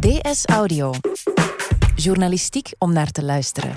[0.00, 0.92] DS Audio.
[1.94, 3.76] Journalistiek om naar te luisteren.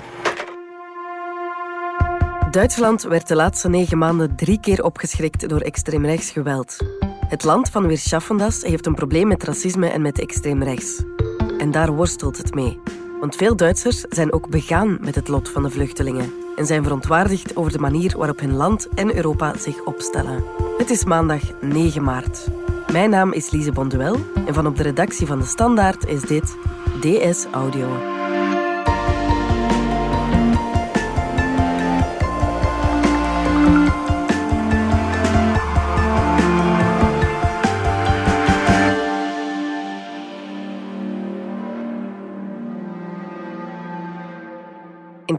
[2.50, 6.76] Duitsland werd de laatste negen maanden drie keer opgeschrikt door extreemrechts geweld.
[7.28, 11.02] Het land van Weer Schaffendas heeft een probleem met racisme en met extreemrechts.
[11.58, 12.80] En daar worstelt het mee.
[13.20, 17.56] Want veel Duitsers zijn ook begaan met het lot van de vluchtelingen en zijn verontwaardigd
[17.56, 20.44] over de manier waarop hun land en Europa zich opstellen.
[20.78, 22.48] Het is maandag 9 maart.
[22.94, 24.16] Mijn naam is Lise Bonduel
[24.46, 26.56] en van op de redactie van De Standaard is dit
[27.00, 28.13] DS Audio.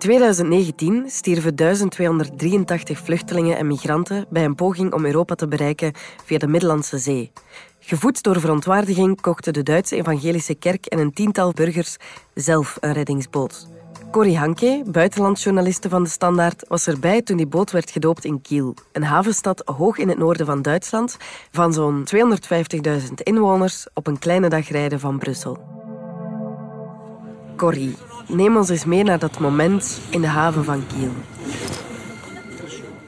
[0.05, 5.93] 2019 stierven 1283 vluchtelingen en migranten bij een poging om Europa te bereiken
[6.25, 7.31] via de Middellandse Zee.
[7.79, 11.97] Gevoed door verontwaardiging kochten de Duitse Evangelische Kerk en een tiental burgers
[12.33, 13.67] zelf een reddingsboot.
[14.11, 18.73] Corrie Hanke, buitenlandjournaliste van de Standaard, was erbij toen die boot werd gedoopt in Kiel,
[18.91, 21.17] een havenstad hoog in het noorden van Duitsland,
[21.51, 25.73] van zo'n 250.000 inwoners op een kleine dag rijden van Brussel.
[27.55, 27.95] Corrie,
[28.27, 31.11] Neem ons eens mee naar dat moment in de haven van Kiel.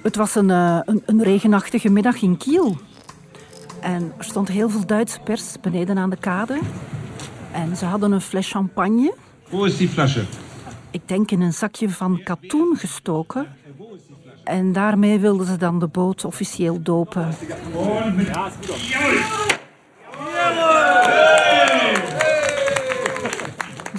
[0.01, 2.77] Het was een, uh, een, een, regenachtige middag in Kiel.
[3.79, 6.59] En er stond heel veel Duitse pers beneden aan de kade.
[7.51, 9.13] En ze hadden een fles champagne.
[9.49, 10.23] Hoe is die flesje?
[10.91, 13.47] Ik denk in een zakje van katoen gestoken.
[14.43, 17.27] En daarmee wilden ze dan de boot officieel dopen.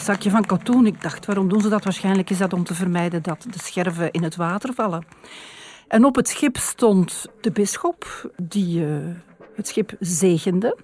[0.00, 0.86] Zakje van katoen.
[0.86, 1.84] Ik dacht, waarom doen ze dat?
[1.84, 5.04] Waarschijnlijk is dat om te vermijden dat de scherven in het water vallen.
[5.88, 8.96] En op het schip stond de bisschop, die uh,
[9.54, 10.76] het schip zegende.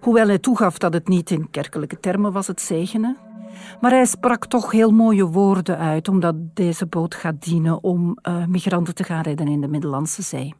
[0.00, 3.16] Hoewel hij toegaf dat het niet in kerkelijke termen was, het zegenen.
[3.80, 8.46] Maar hij sprak toch heel mooie woorden uit, omdat deze boot gaat dienen om uh,
[8.46, 10.54] migranten te gaan redden in de Middellandse Zee.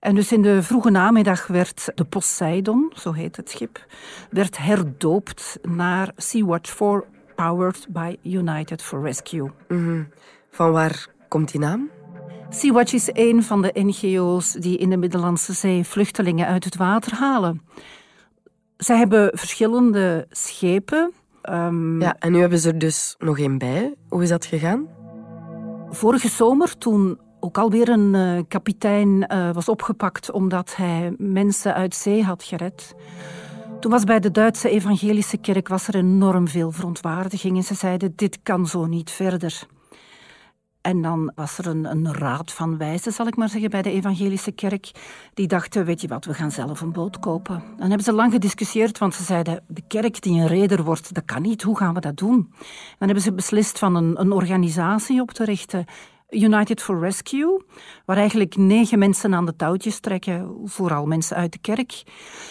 [0.00, 3.86] En dus in de vroege namiddag werd de Poseidon, zo heet het schip,
[4.30, 7.04] werd herdoopt naar Sea-Watch 4
[7.40, 9.50] Powered by United for Rescue.
[9.68, 10.02] Mhm.
[10.50, 11.90] Van waar komt die naam?
[12.50, 17.14] Sea-Watch is een van de NGO's die in de Middellandse Zee vluchtelingen uit het water
[17.14, 17.62] halen.
[18.76, 21.12] Zij hebben verschillende schepen.
[21.50, 23.94] Um, ja, en nu hebben ze er dus nog één bij.
[24.08, 24.88] Hoe is dat gegaan?
[25.90, 31.94] Vorige zomer, toen ook alweer een uh, kapitein uh, was opgepakt omdat hij mensen uit
[31.94, 32.94] zee had gered,
[33.80, 38.12] toen was bij de Duitse evangelische kerk was er enorm veel verontwaardiging en ze zeiden
[38.16, 39.66] dit kan zo niet verder.
[40.80, 43.90] En dan was er een, een, raad van wijzen, zal ik maar zeggen, bij de
[43.90, 44.90] evangelische kerk.
[45.34, 47.62] Die dachten, weet je wat, we gaan zelf een boot kopen.
[47.76, 51.24] Dan hebben ze lang gediscussieerd, want ze zeiden, de kerk die een reder wordt, dat
[51.24, 52.52] kan niet, hoe gaan we dat doen?
[52.98, 55.84] Dan hebben ze beslist van een, een organisatie op te richten
[56.30, 57.62] United for Rescue,
[58.04, 62.02] waar eigenlijk negen mensen aan de touwtjes trekken, vooral mensen uit de kerk.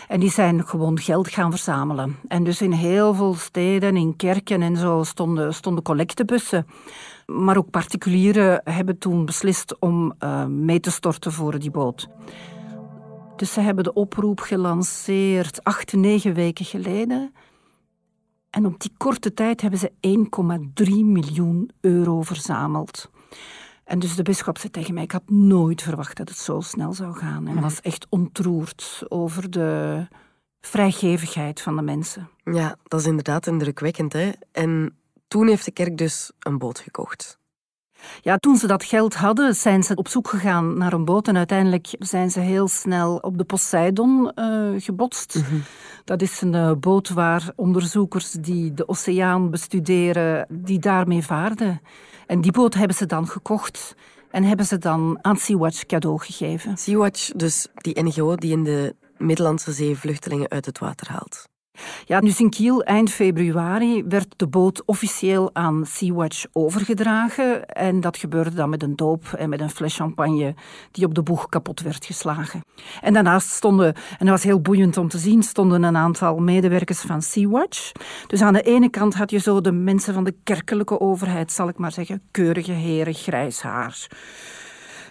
[0.07, 2.15] En die zijn gewoon geld gaan verzamelen.
[2.27, 6.67] En dus in heel veel steden, in kerken en zo, stonden, stonden collectebussen.
[7.25, 12.07] Maar ook particulieren hebben toen beslist om uh, mee te storten voor die boot.
[13.35, 17.33] Dus ze hebben de oproep gelanceerd acht, negen weken geleden.
[18.49, 23.09] En op die korte tijd hebben ze 1,3 miljoen euro verzameld.
[23.89, 26.93] En dus de bischop zei tegen mij, ik had nooit verwacht dat het zo snel
[26.93, 27.47] zou gaan.
[27.47, 30.07] En hij was echt ontroerd over de
[30.61, 32.29] vrijgevigheid van de mensen.
[32.43, 34.13] Ja, dat is inderdaad indrukwekkend.
[34.13, 34.31] Hè?
[34.51, 34.97] En
[35.27, 37.38] toen heeft de kerk dus een boot gekocht.
[38.21, 41.27] Ja, toen ze dat geld hadden, zijn ze op zoek gegaan naar een boot.
[41.27, 45.35] En uiteindelijk zijn ze heel snel op de Poseidon uh, gebotst.
[45.35, 45.55] Mhm.
[46.05, 51.81] Dat is een uh, boot waar onderzoekers die de oceaan bestuderen, die daarmee vaarden.
[52.27, 53.95] En die boot hebben ze dan gekocht
[54.31, 56.77] en hebben ze dan aan Sea-Watch cadeau gegeven.
[56.77, 61.47] Sea-Watch, dus die NGO die in de Middellandse Zee vluchtelingen uit het water haalt.
[62.05, 67.65] Ja, dus in Kiel eind februari werd de boot officieel aan Sea-Watch overgedragen.
[67.65, 70.55] En dat gebeurde dan met een doop en met een fles champagne
[70.91, 72.61] die op de boeg kapot werd geslagen.
[73.01, 76.99] En daarnaast stonden, en dat was heel boeiend om te zien, stonden een aantal medewerkers
[76.99, 77.91] van Sea-Watch.
[78.27, 81.67] Dus aan de ene kant had je zo de mensen van de kerkelijke overheid, zal
[81.67, 84.07] ik maar zeggen, keurige heren, grijs haar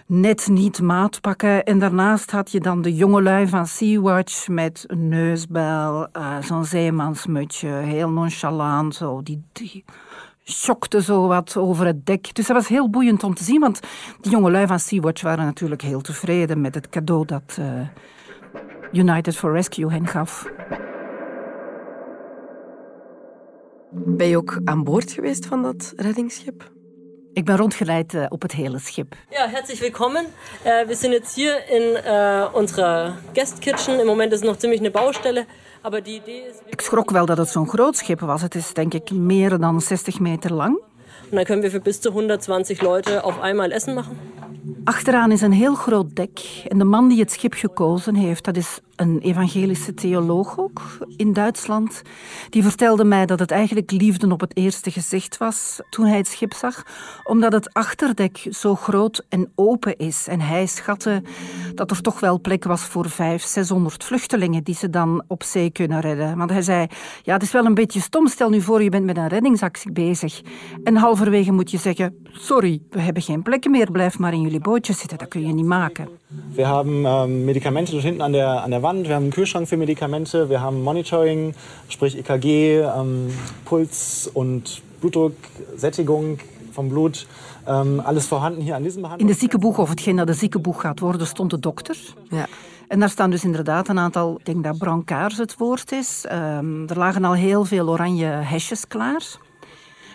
[0.09, 1.63] net niet maat pakken.
[1.63, 7.67] En daarnaast had je dan de jongelui van Sea-Watch met een neusbel, uh, zo'n zeemansmutje,
[7.67, 8.95] heel nonchalant.
[8.95, 9.83] Zo, die, die
[10.43, 12.35] schokte zo wat over het dek.
[12.35, 13.79] Dus dat was heel boeiend om te zien, want
[14.21, 17.65] die jongelui van Sea-Watch waren natuurlijk heel tevreden met het cadeau dat uh,
[18.91, 20.51] United for Rescue hen gaf.
[23.91, 26.71] Ben je ook aan boord geweest van dat reddingsschip?
[27.39, 29.15] Ik ben rondgeleid uh, op het hele schip.
[29.29, 30.25] Ja, herzlich willkommen.
[30.25, 33.99] Uh, we zijn jetzt hier in uh, onze guest kitchen.
[33.99, 35.45] Im Moment is het nog ziemlich een Baustelle.
[35.81, 36.55] Aber die idee is...
[36.65, 38.41] Ik schrok wel dat het zo'n groot schip was.
[38.41, 40.79] Het is denk ik meer dan 60 meter lang.
[41.29, 44.17] En dan kunnen we voor bis zu 120 Leute op eenmaal Essen maken.
[44.83, 46.63] Achteraan is een heel groot dek.
[46.67, 50.81] En de man die het schip gekozen heeft, dat is een evangelische theoloog ook
[51.15, 52.01] in Duitsland.
[52.49, 56.27] Die vertelde mij dat het eigenlijk liefde op het eerste gezicht was toen hij het
[56.27, 56.83] schip zag,
[57.23, 60.27] omdat het achterdek zo groot en open is.
[60.27, 61.23] En hij schatte
[61.75, 65.69] dat er toch wel plek was voor vijf, 600 vluchtelingen die ze dan op zee
[65.69, 66.37] kunnen redden.
[66.37, 66.87] Want hij zei,
[67.23, 68.27] ja, het is wel een beetje stom.
[68.27, 70.41] Stel nu voor, je bent met een reddingsactie bezig.
[70.83, 74.59] En halverwege moet je zeggen, sorry, we hebben geen plek meer, blijf maar in jullie
[74.59, 75.17] bootje zitten.
[75.17, 76.07] Dat kun je niet maken.
[76.29, 79.07] We hebben ähm, Medikamente dort hinten aan de, aan de Wand.
[79.07, 80.47] Wir haben einen Kühlschrank für Medikamente.
[80.47, 81.55] Wir haben Monitoring,
[81.87, 82.45] sprich EKG,
[82.81, 83.33] ähm,
[83.65, 85.33] Puls und Blutdruck,
[85.75, 86.37] Sättigung
[86.71, 87.25] vom Blut.
[87.67, 89.27] Ähm, alles vorhanden hier aan deze behandeling.
[89.29, 91.97] In de ziekenboeg, of hetgeen dat de ziekenboeg gaat worden, stond de dokter.
[92.29, 92.45] Ja.
[92.87, 96.25] En daar staan dus inderdaad een aantal, ik denk dat brancards het woord is.
[96.31, 99.23] Um, er lagen al heel veel oranje hesjes klaar.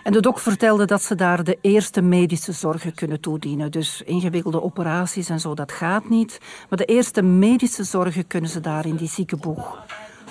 [0.04, 3.70] En de dok vertelde dat ze daar de eerste medische zorgen kunnen toedienen.
[3.70, 6.40] Dus ingewikkelde operaties en zo, dat gaat niet.
[6.68, 9.78] Maar de eerste medische zorgen kunnen ze daar in die ziekenboeg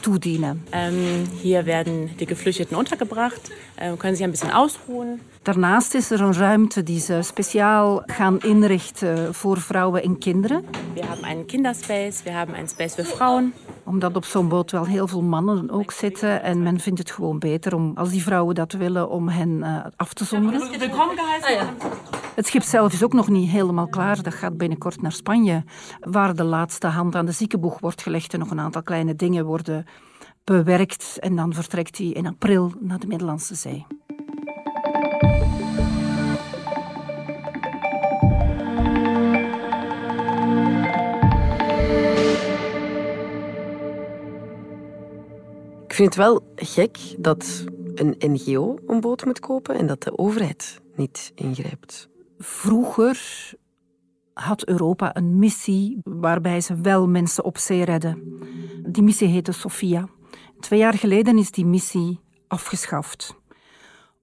[0.04, 0.64] toedienen.
[0.72, 3.52] Um, hier werden die Geflüchteten untergebracht,
[3.82, 5.20] uh, können sich ein bisschen ausruhen.
[5.44, 10.66] Daarnaast is er een ruimte die ze speciaal gaan inrichten voor vrouwen en kinderen.
[10.94, 13.54] We hebben een kinderspace, we hebben een space voor vrouwen.
[13.84, 17.40] Omdat op zo'n boot wel heel veel mannen ook zitten en men vindt het gewoon
[17.40, 20.70] beter om, als die vrouwen dat willen, om hen uh, af te zonderen.
[22.36, 24.24] Het schip zelf is ook nog niet helemaal klaar.
[24.24, 25.64] Dat gaat binnenkort naar Spanje,
[26.00, 29.46] waar de laatste hand aan de ziekenboeg wordt gelegd en nog een aantal kleine dingen
[29.46, 29.86] worden
[30.44, 31.18] bewerkt.
[31.20, 33.86] En dan vertrekt hij in april naar de Middellandse Zee.
[45.88, 47.66] Ik vind het wel gek dat
[47.96, 52.12] een NGO een boot moet kopen en dat de overheid niet ingrijpt.
[52.44, 53.20] Vroeger
[54.34, 58.42] had Europa een missie waarbij ze wel mensen op zee redden.
[58.88, 60.08] Die missie heette Sophia.
[60.60, 63.36] Twee jaar geleden is die missie afgeschaft.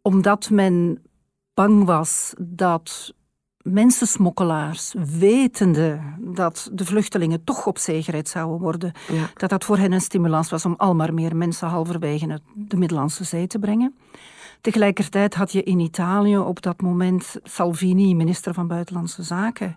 [0.03, 1.03] Omdat men
[1.55, 3.15] bang was dat
[3.63, 8.93] mensensmokkelaars, wetende dat de vluchtelingen toch op zee gered zouden worden,
[9.35, 13.25] dat dat voor hen een stimulans was om al maar meer mensen halverwege de Middellandse
[13.25, 13.95] Zee te brengen.
[14.61, 19.77] Tegelijkertijd had je in Italië op dat moment Salvini, minister van Buitenlandse Zaken,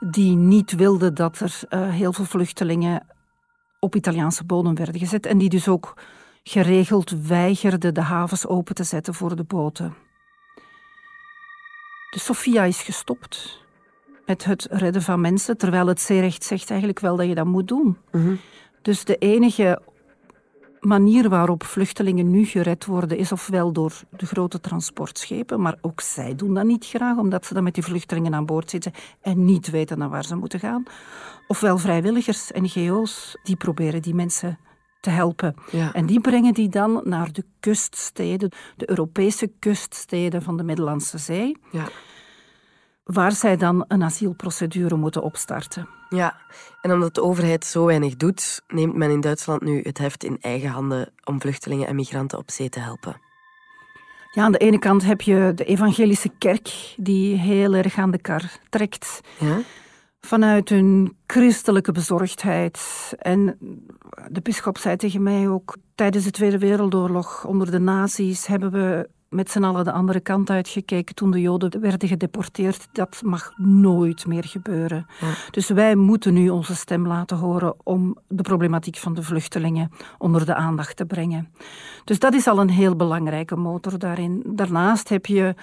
[0.00, 3.06] die niet wilde dat er uh, heel veel vluchtelingen
[3.80, 5.94] op Italiaanse bodem werden gezet en die dus ook
[6.42, 9.94] geregeld weigerde de havens open te zetten voor de boten.
[12.10, 13.62] De Sofia is gestopt
[14.26, 17.68] met het redden van mensen, terwijl het zeerecht zegt eigenlijk wel dat je dat moet
[17.68, 17.96] doen.
[18.10, 18.34] Mhm.
[18.82, 19.80] Dus de enige
[20.84, 26.34] manier waarop vluchtelingen nu gered worden is ofwel door de grote transportschepen, maar ook zij
[26.34, 29.70] doen dat niet graag, omdat ze dan met die vluchtelingen aan boord zitten en niet
[29.70, 30.82] weten naar waar ze moeten gaan.
[31.46, 34.58] Ofwel vrijwilligers, NGO's, die proberen die mensen
[35.00, 35.54] te helpen.
[35.92, 41.56] En die brengen die dan naar de kuststeden, de Europese kuststeden van de Middellandse Zee.
[41.70, 41.88] Ja.
[43.04, 45.88] Waar zij dan een asielprocedure moeten opstarten.
[46.08, 46.36] Ja,
[46.80, 50.38] en omdat de overheid zo weinig doet, neemt men in Duitsland nu het heft in
[50.40, 53.20] eigen handen om vluchtelingen en migranten op zee te helpen.
[54.30, 58.20] Ja, aan de ene kant heb je de evangelische kerk die heel erg aan de
[58.20, 59.20] kar trekt.
[59.38, 59.58] Ja?
[60.24, 63.12] vanuit hun christelijke bezorgdheid.
[63.18, 63.58] En
[64.30, 69.08] de bisschop zei tegen mij ook, tijdens de Tweede Wereldoorlog onder de nazi's hebben we
[69.34, 72.88] met z'n allen de andere kant uitgekeken toen de Joden werden gedeporteerd.
[72.92, 75.06] Dat mag nooit meer gebeuren.
[75.50, 80.46] Dus wij moeten nu onze stem laten horen om de problematiek van de vluchtelingen onder
[80.46, 81.52] de aandacht te brengen.
[82.04, 84.42] Dus dat is al een heel belangrijke motor daarin.
[84.46, 85.54] Daarnaast heb je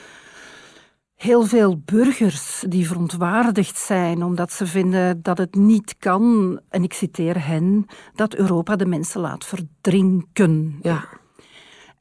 [1.16, 6.94] heel veel burgers die verontwaardigd zijn omdat ze vinden dat het niet kan, en ik
[6.94, 7.86] citeer hen,
[8.16, 10.80] dat Europa de mensen laat verdrinken.
[10.82, 11.20] Ja.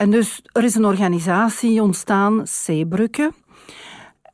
[0.01, 3.33] En dus er is een organisatie ontstaan, Zeebrugge.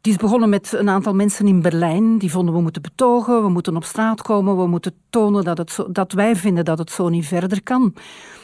[0.01, 2.19] Die is begonnen met een aantal mensen in Berlijn.
[2.19, 5.79] Die vonden we moeten betogen, we moeten op straat komen, we moeten tonen dat, het
[5.91, 7.95] dat wij vinden dat het zo niet verder kan.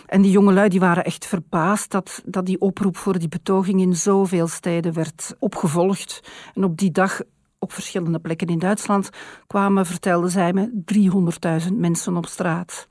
[0.07, 3.97] En die jongelui die waren echt verbaasd dat, dat die oproep voor die betoging in
[3.97, 6.23] zoveel steden werd opgevolgd.
[6.55, 7.21] En op die dag
[7.59, 9.11] op verschillende plekken in Duitsland
[9.47, 10.83] kwamen, vertelden zij me,
[11.67, 12.87] 300.000 mensen op straat.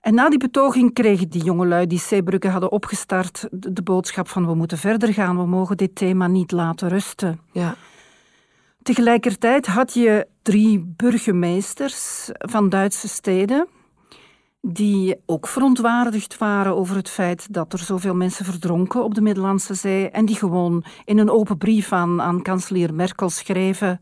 [0.00, 4.46] En na die betoging kregen die jongelui die Zeebrugge hadden opgestart de, de boodschap van
[4.46, 7.40] we moeten verder gaan, we mogen dit thema niet laten rusten.
[7.52, 7.74] Ja.
[8.82, 13.68] Tegelijkertijd had je drie burgemeesters van Duitse steden
[14.60, 19.74] die ook verontwaardigd waren over het feit dat er zoveel mensen verdronken op de Middellandse
[19.74, 24.00] Zee en die gewoon in een open brief aan, aan kanselier Merkel schreven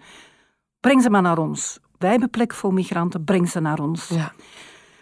[0.81, 1.79] breng ze maar naar ons.
[1.99, 4.09] Wij hebben plek voor migranten, breng ze naar ons.
[4.09, 4.33] Ja.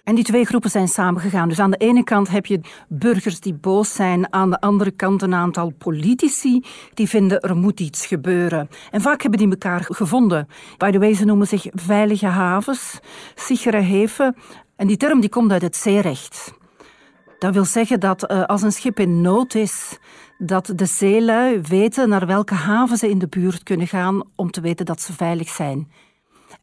[0.04, 1.48] En die twee groepen zijn samengegaan.
[1.48, 5.22] Dus aan de ene kant heb je burgers die boos zijn, aan de andere kant
[5.22, 8.68] een aantal politici die vinden er moet iets gebeuren.
[8.90, 10.48] En vaak hebben die elkaar gevonden.
[10.78, 13.00] By the way, ze noemen zich veilige havens,
[13.34, 14.36] sichere heven.
[14.76, 16.54] En die term die komt uit het zeerecht.
[17.38, 19.98] Dat wil zeggen dat uh, als een schip in nood is,
[20.38, 24.60] dat de zeelui weten naar welke haven ze in de buurt kunnen gaan om te
[24.60, 25.88] weten dat ze veilig zijn.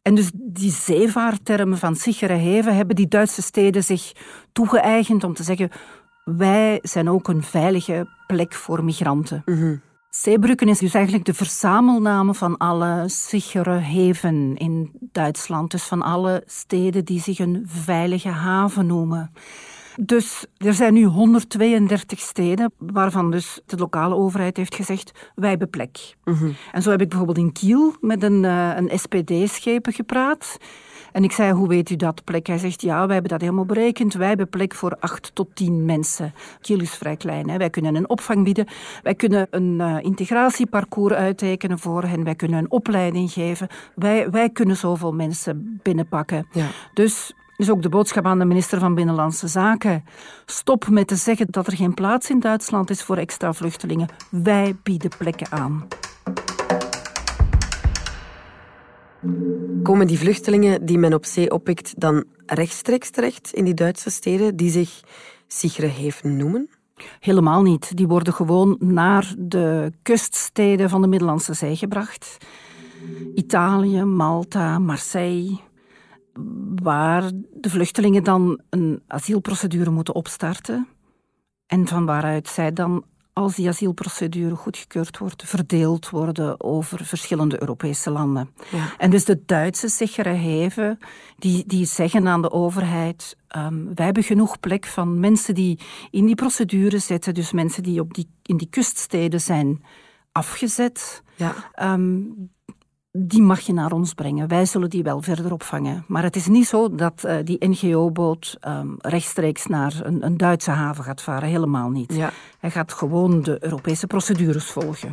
[0.01, 4.11] En dus die zeevaarttermen van sichere heven hebben die Duitse steden zich
[4.51, 5.69] toegeëigend om te zeggen
[6.23, 9.41] wij zijn ook een veilige plek voor migranten.
[9.45, 9.81] Mm
[10.11, 15.71] Zeebruggen is dus eigenlijk de verzamelname van alle sichere heven in Duitsland.
[15.71, 19.31] Dus van alle steden die zich een veilige haven noemen.
[19.99, 25.69] Dus er zijn nu 132 steden waarvan dus de lokale overheid heeft gezegd wij hebben
[25.69, 26.15] plek.
[26.23, 26.51] Mhm.
[26.71, 30.57] En zo heb ik bijvoorbeeld in Kiel met een, uh, een SPD-schepen gepraat.
[31.11, 32.47] En ik zei, hoe weet u dat plek?
[32.47, 34.13] Hij zegt, ja, wij hebben dat helemaal berekend.
[34.13, 36.33] Wij hebben plek voor acht tot tien mensen.
[36.61, 37.49] Kiel is vrij klein.
[37.49, 37.57] Hè?
[37.57, 38.67] Wij kunnen een opvang bieden.
[39.03, 42.23] Wij kunnen een uh, integratieparcours uittekenen voor hen.
[42.23, 43.67] Wij kunnen een opleiding geven.
[43.95, 46.47] Wij, wij kunnen zoveel mensen binnenpakken.
[46.51, 46.67] Ja.
[46.93, 50.03] Dus is ook de boodschap aan de minister van Binnenlandse Zaken.
[50.45, 54.07] Stop met te zeggen dat er geen plaats in Duitsland is voor extra vluchtelingen.
[54.29, 55.87] Wij bieden plekken aan.
[59.83, 64.55] Komen die vluchtelingen die men op zee oppikt dan rechtstreeks terecht in die Duitse steden
[64.55, 65.01] die zich
[65.47, 66.69] sichere heven noemen?
[67.19, 67.97] Helemaal niet.
[67.97, 72.37] Die worden gewoon naar de kuststeden van de Middellandse Zee gebracht.
[73.35, 75.59] Italië, Malta, Marseille,
[76.75, 80.87] waar de vluchtelingen dan een asielprocedure moeten opstarten
[81.67, 88.09] en van waaruit zij dan, als die asielprocedure goedgekeurd wordt, verdeeld worden over verschillende Europese
[88.09, 88.49] landen.
[88.71, 88.93] Ja.
[88.97, 90.97] En dus de Duitse sichere heven,
[91.37, 96.25] die, die zeggen aan de overheid, um, wij hebben genoeg plek van mensen die in
[96.25, 99.83] die procedure zitten, dus mensen die, op die in die kuststeden zijn
[100.31, 101.23] afgezet.
[101.35, 101.93] Ja.
[101.93, 102.49] Um,
[103.11, 104.47] die mag je naar ons brengen.
[104.47, 106.03] Wij zullen die wel verder opvangen.
[106.07, 110.71] Maar het is niet zo dat uh, die NGO-boot um, rechtstreeks naar een, een, Duitse
[110.71, 111.49] haven gaat varen.
[111.49, 112.13] Helemaal niet.
[112.13, 112.31] Ja.
[112.59, 115.11] Hij gaat gewoon de Europese procedures volgen.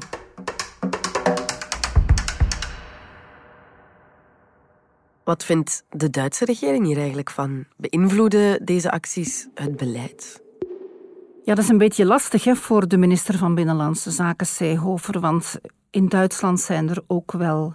[5.24, 7.64] Wat vindt de Duitse regering hier eigenlijk van?
[7.76, 10.42] Beïnvloeden deze acties het beleid?
[11.44, 15.20] Ja, dat is een beetje lastig hè, voor de minister van Binnenlandse Zaken, Seehofer.
[15.20, 15.58] Want
[15.90, 17.74] in Duitsland zijn er ook wel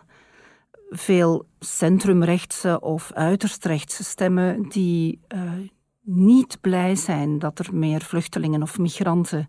[0.94, 5.42] veel centrumrechtse of uiterst rechtse stemmen die uh,
[6.02, 9.48] niet blij zijn dat er meer vluchtelingen of migranten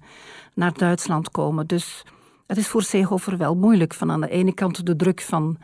[0.54, 1.66] naar Duitsland komen.
[1.66, 2.04] Dus
[2.46, 5.58] het is voor Seehofer wel moeilijk van aan de ene kant de druk van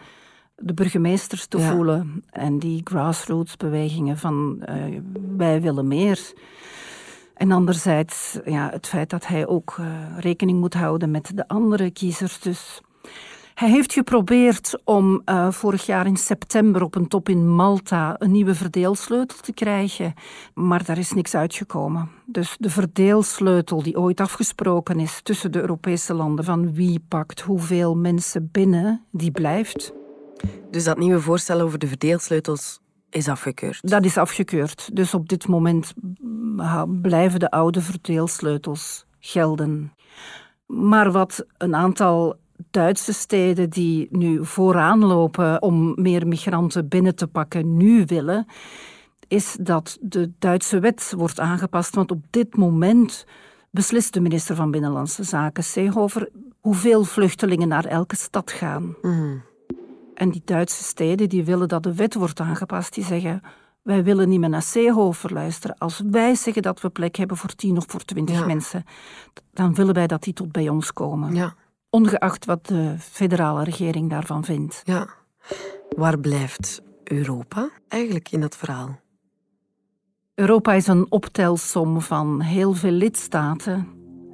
[0.57, 5.01] de burgemeesters te voelen en die grassroots bewegingen van uh,
[5.37, 6.33] wij willen meer.
[7.35, 9.87] En anderzijds ja, het feit dat hij ook uh,
[10.19, 12.41] rekening moet houden met de andere kiezers.
[12.41, 12.81] Dus
[13.61, 18.31] hij heeft geprobeerd om uh, vorig jaar in september op een top in Malta een
[18.31, 20.15] nieuwe verdeelsleutel te krijgen,
[20.55, 22.11] maar daar is niks uitgekomen.
[22.27, 27.97] Dus de verdeelsleutel die ooit afgesproken is tussen de Europese landen van wie pakt hoeveel
[27.97, 29.93] mensen binnen, die blijft.
[30.71, 33.91] Dus dat nieuwe voorstel over de verdeelsleutels is afgekeurd?
[33.91, 34.91] Dat is afgekeurd.
[34.93, 35.95] Dus op dit moment
[37.03, 39.93] blijven de oude verdeelsleutels gelden.
[40.67, 42.39] Maar wat een aantal
[42.71, 48.47] Duitse steden die nu vooraan lopen om meer migranten binnen te pakken, nu willen,
[49.29, 51.95] is dat de Duitse wet wordt aangepast.
[51.95, 53.27] Want op dit moment
[53.71, 56.29] beslist de minister van Binnenlandse Zaken, Seehofer,
[56.61, 58.95] hoeveel vluchtelingen naar elke stad gaan.
[59.03, 59.37] Mhm.
[60.15, 62.95] En die Duitse steden die willen dat de wet wordt aangepast.
[62.95, 63.43] Die zeggen,
[63.83, 65.79] wij willen niet meer naar Seehofer luisteren.
[65.79, 68.85] Als wij zeggen dat we plek hebben voor tien of voor twintig mensen,
[69.53, 71.35] dan willen wij dat die tot bij ons komen.
[71.35, 71.55] Ja
[71.91, 74.83] ongeacht wat de federale regering daarvan vindt.
[74.85, 75.09] Ja.
[75.97, 79.01] Waar blijft Europa eigenlijk in dat verhaal?
[80.35, 83.89] Europa is een optelsom van heel veel lidstaten.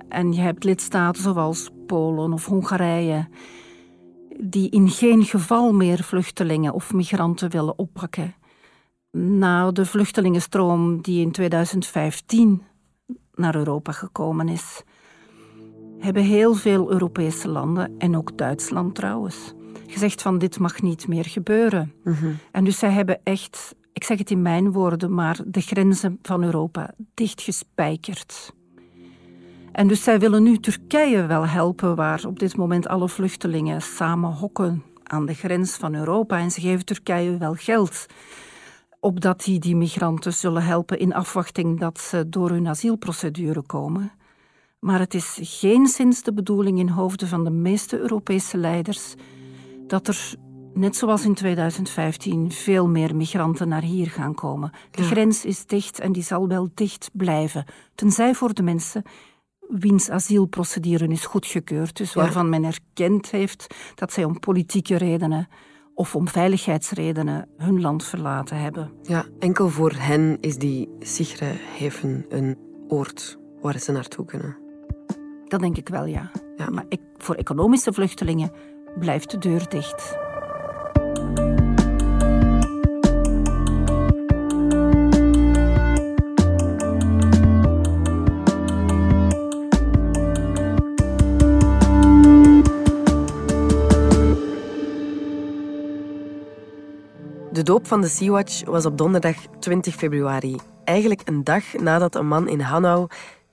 [0.09, 3.29] En je hebt lidstaten zoals Polen of Hongarije,
[4.41, 8.35] die in geen geval meer vluchtelingen of migranten willen oppakken.
[9.11, 12.63] Na de vluchtelingenstroom die in 2015
[13.35, 14.83] naar Europa gekomen is,
[15.99, 19.55] hebben heel veel Europese landen, en ook Duitsland trouwens,
[19.87, 21.93] gezegd van dit mag niet meer gebeuren.
[22.50, 26.43] En dus zij hebben echt, ik zeg het in mijn woorden, maar de grenzen van
[26.43, 28.55] Europa dichtgespijkerd.
[29.73, 34.33] En dus zij willen nu Turkije wel helpen, waar op dit moment alle vluchtelingen samen
[34.33, 36.38] hokken aan de grens van Europa.
[36.38, 38.07] En ze geven Turkije wel geld,
[39.00, 44.12] opdat die die migranten zullen helpen in afwachting dat ze door hun asielprocedure komen.
[44.87, 49.14] Maar het is geen sinds de bedoeling in hoofden van de meeste Europese leiders
[49.87, 50.35] dat er,
[50.75, 54.71] net zoals in 2015, veel meer migranten naar hier gaan komen.
[54.90, 57.64] De grens is dicht en die zal wel dicht blijven,
[57.95, 59.02] tenzij voor de mensen
[59.69, 65.49] wiens asielprocedure is goedgekeurd, dus waarvan men erkend heeft dat zij om politieke redenen
[65.95, 68.93] of om veiligheidsredenen hun land verlaten hebben.
[69.02, 74.65] Ja, enkel voor hen is die Sigre Heven een oord waar ze naartoe kunnen.
[75.49, 76.31] Dat denk ik wel, ja.
[76.57, 76.71] ja.
[76.71, 78.53] Maar ik, voor economische vluchtelingen
[78.99, 80.17] blijft de deur dicht.
[97.53, 100.57] De doop van de Sea-Watch was op donderdag 20 februari.
[100.85, 103.09] Eigenlijk een dag nadat een man in Hanau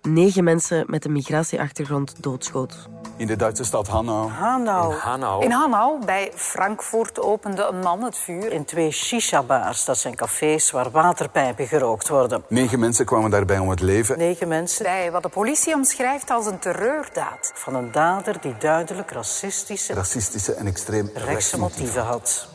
[0.07, 2.87] negen mensen met een migratieachtergrond doodschoot.
[3.15, 4.29] In de Duitse stad Hanau.
[4.29, 4.93] Hanau.
[4.93, 5.43] In Hanau.
[5.43, 9.85] In Hanau, bij Frankfurt, opende een man het vuur in twee shisha-bars.
[9.85, 12.43] Dat zijn cafés waar waterpijpen gerookt worden.
[12.47, 14.17] Negen mensen kwamen daarbij om het leven.
[14.17, 17.51] Negen mensen bij wat de politie omschrijft als een terreurdaad.
[17.55, 22.47] Van een dader die duidelijk racistische, Racistische en extreem rechtse motieven had.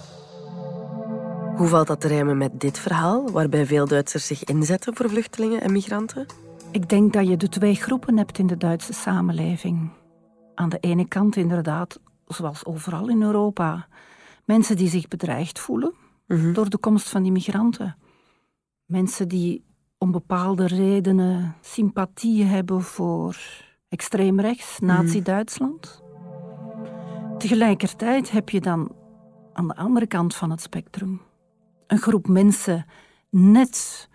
[1.56, 5.60] Hoe valt dat te rijmen met dit verhaal, waarbij veel Duitsers zich inzetten voor vluchtelingen
[5.60, 6.26] en migranten?
[6.78, 9.90] Ik denk dat je de twee groepen hebt in de Duitse samenleving.
[10.54, 13.88] Aan de ene kant inderdaad, zoals overal in Europa,
[14.44, 15.94] mensen die zich bedreigd voelen
[16.52, 17.96] door de komst van die migranten.
[18.84, 19.64] Mensen die
[19.98, 23.36] om bepaalde redenen sympathie hebben voor
[23.88, 26.02] extreem rechts, nazi-Duitsland.
[27.38, 28.92] Tegelijkertijd heb je dan
[29.52, 31.20] aan de andere kant van het spectrum
[31.86, 32.86] een groep mensen
[33.30, 34.08] net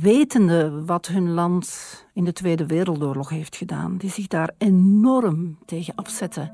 [0.00, 1.68] wetende wat hun land
[2.12, 6.50] in de Tweede Wereldoorlog heeft gedaan, die zich daar enorm tegen afzetten.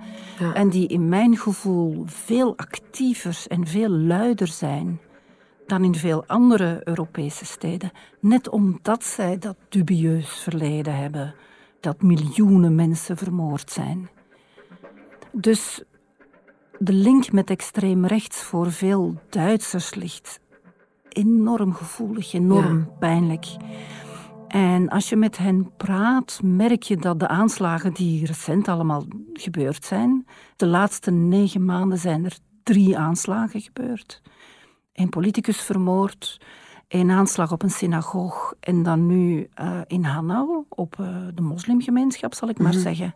[0.55, 5.01] En die in mijn gevoel veel actiever en veel luider zijn
[5.67, 11.35] dan in veel andere Europese steden, net omdat zij dat dubieus verleden hebben,
[11.81, 14.09] dat miljoenen mensen vermoord zijn.
[15.33, 15.83] Dus
[16.79, 20.41] de link met extreem rechts voor veel Duitsers ligt
[21.15, 23.47] enorm gevoelig, enorm pijnlijk.
[24.49, 29.85] En als je met hen praat, merk je dat de aanslagen die recent allemaal gebeurd
[29.85, 34.23] zijn, de laatste negen maanden zijn er drie aanslagen gebeurd.
[34.93, 36.41] Een politicus vermoord,
[36.89, 42.35] een aanslag op een synagoog en dan nu uh, in Hanau op uh, de moslimgemeenschap,
[42.35, 43.15] zal ik maar zeggen.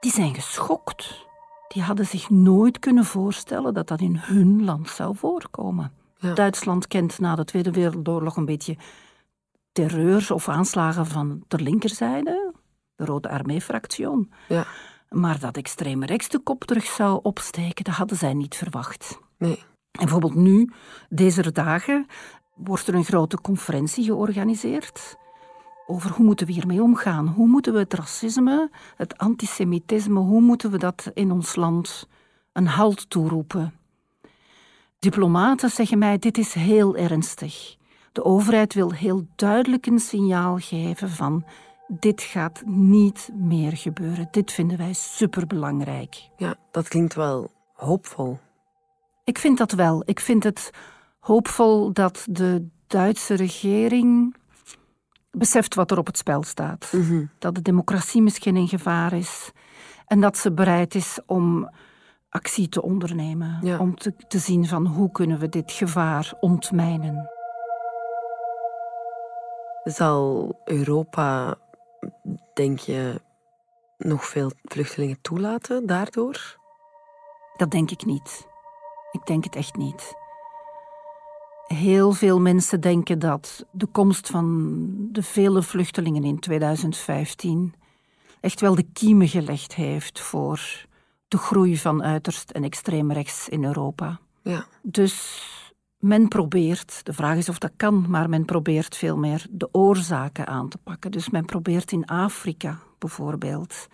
[0.00, 1.26] Die zijn geschokt.
[1.68, 5.92] Die hadden zich nooit kunnen voorstellen dat dat in hun land zou voorkomen.
[6.18, 6.34] Ja.
[6.34, 8.76] Duitsland kent na de Tweede Wereldoorlog een beetje
[9.72, 12.52] terreur of aanslagen van de linkerzijde,
[12.94, 14.28] de Rode Armee-fractie.
[14.48, 14.66] Ja.
[15.08, 19.18] Maar dat extreme rechts de kop terug zou opsteken, dat hadden zij niet verwacht.
[19.38, 19.58] Nee.
[19.90, 20.70] En bijvoorbeeld nu,
[21.08, 22.06] deze dagen,
[22.54, 25.16] wordt er een grote conferentie georganiseerd
[25.86, 27.28] over hoe moeten we hiermee omgaan.
[27.28, 32.08] Hoe moeten we het racisme, het antisemitisme, hoe moeten we dat in ons land
[32.52, 33.74] een halt toeroepen?
[34.98, 37.76] Diplomaten zeggen mij, dit is heel ernstig.
[38.12, 41.44] De overheid wil heel duidelijk een signaal geven van
[41.88, 44.28] dit gaat niet meer gebeuren.
[44.30, 46.28] Dit vinden wij superbelangrijk.
[46.36, 48.38] Ja, dat klinkt wel hoopvol.
[49.24, 50.02] Ik vind dat wel.
[50.04, 50.70] Ik vind het
[51.20, 54.36] hoopvol dat de Duitse regering
[55.30, 56.92] beseft wat er op het spel staat.
[56.92, 57.30] Mm -hmm.
[57.38, 59.50] Dat de democratie misschien in gevaar is.
[60.06, 61.70] En dat ze bereid is om
[62.28, 63.58] actie te ondernemen.
[63.62, 63.78] Ja.
[63.78, 67.30] Om te, te zien van hoe kunnen we dit gevaar ontmijnen.
[69.84, 71.58] Zal Europa,
[72.54, 73.20] denk je,
[73.98, 76.58] nog veel vluchtelingen toelaten daardoor?
[77.56, 78.46] Dat denk ik niet.
[79.12, 80.14] Ik denk het echt niet.
[81.66, 87.74] Heel veel mensen denken dat de komst van de vele vluchtelingen in 2015
[88.40, 90.86] echt wel de kiemen gelegd heeft voor
[91.28, 94.20] de groei van uiterst en extreem rechts in Europa.
[94.42, 94.66] Ja.
[94.82, 95.42] Dus
[95.98, 100.46] men probeert, de vraag is of dat kan, maar men probeert veel meer de oorzaken
[100.46, 101.10] aan te pakken.
[101.10, 103.86] Dus men probeert in Afrika bijvoorbeeld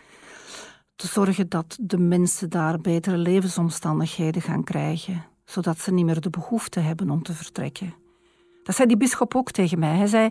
[0.97, 6.31] te zorgen dat de mensen daar betere levensomstandigheden gaan krijgen, zodat ze niet meer de
[6.31, 7.95] behoefte hebben om te vertrekken.
[8.62, 9.97] Dat zei die bisschop ook tegen mij.
[9.97, 10.31] Hij zei: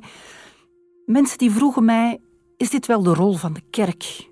[1.05, 2.21] Mensen die vroegen mij:
[2.57, 4.29] is dit wel de rol van de kerk?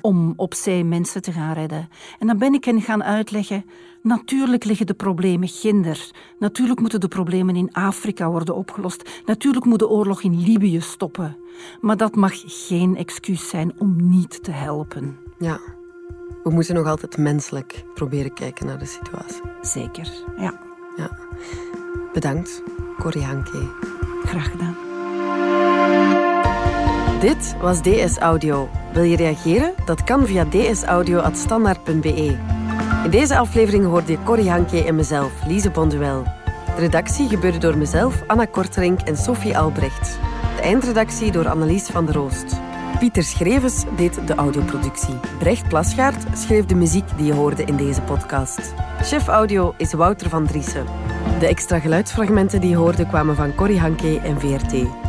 [0.00, 1.88] Om op zee mensen te gaan redden.
[2.18, 3.64] En dan ben ik hen gaan uitleggen,
[4.02, 6.10] natuurlijk liggen de problemen ginder.
[6.38, 9.22] Natuurlijk moeten de problemen in Afrika worden opgelost.
[9.26, 11.36] Natuurlijk moet de oorlog in Libië stoppen.
[11.80, 15.16] Maar dat mag geen excuus zijn om niet te helpen.
[15.38, 15.60] Ja,
[16.42, 19.42] we moeten nog altijd menselijk proberen kijken naar de situatie.
[19.60, 20.60] Zeker, ja.
[20.96, 21.18] Ja.
[22.12, 22.62] Bedankt,
[22.98, 23.68] Corrie Hanke.
[24.24, 24.89] Graag gedaan.
[27.20, 28.68] Dit was DS Audio.
[28.92, 29.72] Wil je reageren?
[29.84, 32.36] Dat kan via dsaudio.standaard.be.
[33.04, 36.22] In deze aflevering hoorde je Corrie Hanke en mezelf, Lise Bonduel.
[36.74, 40.18] De redactie gebeurde door mezelf, Anna Korterink en Sophie Albrecht.
[40.56, 42.60] De eindredactie door Annelies van der Roost.
[42.98, 45.14] Pieter Schrevens deed de audioproductie.
[45.38, 48.74] Brecht Plasgaard schreef de muziek die je hoorde in deze podcast.
[49.02, 50.86] Chef audio is Wouter van Driessen.
[51.38, 55.08] De extra geluidsfragmenten die je hoorde kwamen van Corrie Hanke en VRT.